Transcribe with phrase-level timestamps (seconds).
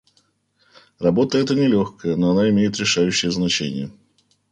[0.97, 3.91] Работа эта нелегкая, но она имеет решающее значение.